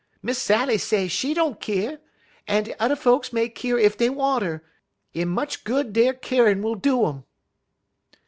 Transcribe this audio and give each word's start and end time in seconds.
Miss 0.23 0.41
Sally 0.41 0.79
say 0.79 1.07
she 1.07 1.35
don't 1.35 1.61
keer, 1.61 1.99
en 2.47 2.63
t'er 2.63 2.95
folks 2.95 3.31
may 3.31 3.47
keer 3.49 3.77
ef 3.77 3.97
dey 3.97 4.09
wanter, 4.09 4.63
en 5.13 5.27
much 5.29 5.63
good 5.63 5.93
der 5.93 6.11
keerin' 6.13 6.63
'll 6.65 6.73
do 6.73 7.05
um." 7.05 7.25